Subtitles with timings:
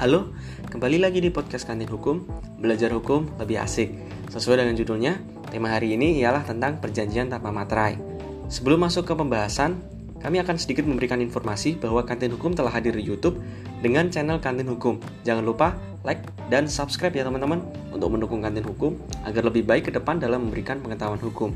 [0.00, 0.32] Halo,
[0.72, 2.24] kembali lagi di podcast Kantin Hukum,
[2.56, 3.92] belajar hukum lebih asik.
[4.32, 5.20] Sesuai dengan judulnya,
[5.52, 8.00] tema hari ini ialah tentang perjanjian tanpa materai.
[8.48, 9.76] Sebelum masuk ke pembahasan,
[10.24, 13.44] kami akan sedikit memberikan informasi bahwa Kantin Hukum telah hadir di YouTube
[13.84, 15.04] dengan channel Kantin Hukum.
[15.20, 17.60] Jangan lupa like dan subscribe ya teman-teman
[17.92, 18.96] untuk mendukung Kantin Hukum
[19.28, 21.52] agar lebih baik ke depan dalam memberikan pengetahuan hukum.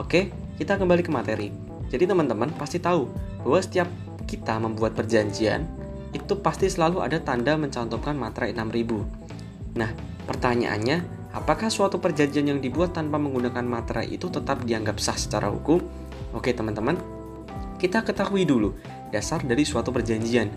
[0.00, 1.52] Oke, kita kembali ke materi.
[1.92, 3.04] Jadi teman-teman pasti tahu
[3.44, 3.84] bahwa setiap
[4.24, 5.81] kita membuat perjanjian,
[6.12, 9.76] itu pasti selalu ada tanda mencantumkan materai 6000.
[9.80, 9.90] Nah,
[10.28, 15.80] pertanyaannya, apakah suatu perjanjian yang dibuat tanpa menggunakan materai itu tetap dianggap sah secara hukum?
[16.36, 17.00] Oke, teman-teman.
[17.80, 18.76] Kita ketahui dulu
[19.10, 20.52] dasar dari suatu perjanjian.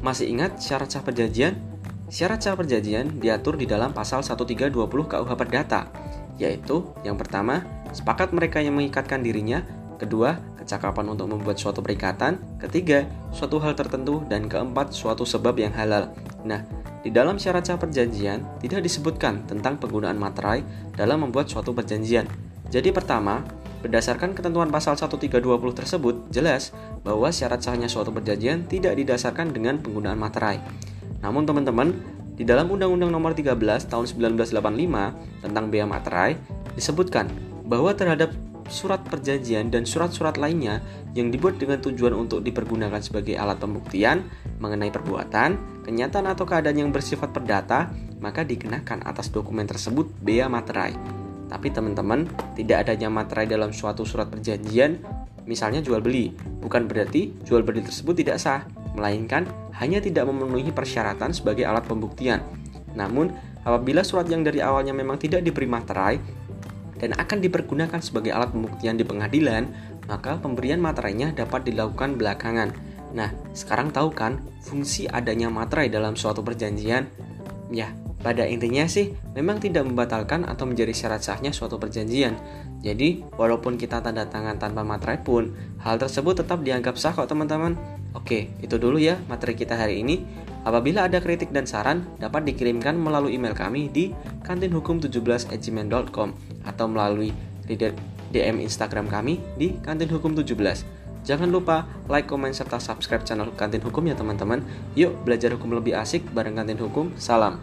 [0.00, 1.58] Masih ingat syarat sah perjanjian?
[2.06, 5.90] Syarat sah perjanjian diatur di dalam pasal 1320 KUH Perdata,
[6.38, 9.62] yaitu yang pertama, sepakat mereka yang mengikatkan dirinya
[10.02, 12.58] Kedua, kecakapan untuk membuat suatu perikatan.
[12.58, 14.26] Ketiga, suatu hal tertentu.
[14.26, 16.10] Dan keempat, suatu sebab yang halal.
[16.42, 16.66] Nah,
[17.06, 20.66] di dalam syarat sah perjanjian tidak disebutkan tentang penggunaan materai
[20.98, 22.26] dalam membuat suatu perjanjian.
[22.66, 23.46] Jadi pertama,
[23.86, 25.38] berdasarkan ketentuan pasal 1320
[25.70, 26.74] tersebut, jelas
[27.06, 30.58] bahwa syarat sahnya suatu perjanjian tidak didasarkan dengan penggunaan materai.
[31.22, 31.94] Namun teman-teman,
[32.34, 33.54] di dalam Undang-Undang Nomor 13
[33.86, 36.34] Tahun 1985 tentang bea materai
[36.74, 37.30] disebutkan
[37.66, 38.34] bahwa terhadap
[38.72, 40.80] surat perjanjian, dan surat-surat lainnya
[41.12, 44.24] yang dibuat dengan tujuan untuk dipergunakan sebagai alat pembuktian
[44.58, 47.92] mengenai perbuatan, kenyataan atau keadaan yang bersifat perdata,
[48.24, 50.96] maka dikenakan atas dokumen tersebut bea materai.
[51.52, 52.24] Tapi teman-teman,
[52.56, 54.96] tidak adanya materai dalam suatu surat perjanjian,
[55.44, 56.32] misalnya jual beli,
[56.64, 58.64] bukan berarti jual beli tersebut tidak sah,
[58.96, 59.44] melainkan
[59.76, 62.40] hanya tidak memenuhi persyaratan sebagai alat pembuktian.
[62.96, 63.32] Namun,
[63.66, 66.16] apabila surat yang dari awalnya memang tidak diberi materai,
[67.02, 69.66] dan akan dipergunakan sebagai alat pembuktian di pengadilan,
[70.06, 72.70] maka pemberian materainya dapat dilakukan belakangan.
[73.10, 77.10] Nah, sekarang tahu kan fungsi adanya materai dalam suatu perjanjian?
[77.74, 77.90] Ya,
[78.22, 82.38] pada intinya sih memang tidak membatalkan atau menjadi syarat sahnya suatu perjanjian.
[82.86, 85.50] Jadi, walaupun kita tanda tangan tanpa materai pun,
[85.82, 87.74] hal tersebut tetap dianggap sah kok teman-teman.
[88.14, 90.22] Oke, itu dulu ya materi kita hari ini.
[90.62, 94.14] Apabila ada kritik dan saran, dapat dikirimkan melalui email kami di
[94.46, 96.28] kantinhukum17@gmail.com
[96.62, 97.34] atau melalui
[98.32, 100.86] DM Instagram kami di kantinhukum17.
[101.22, 104.66] Jangan lupa like, comment serta subscribe channel Kantin Hukum ya teman-teman.
[104.98, 107.14] Yuk belajar hukum lebih asik bareng Kantin Hukum.
[107.14, 107.62] Salam.